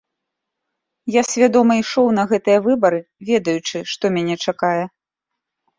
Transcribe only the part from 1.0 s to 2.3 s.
Я свядома ішоў на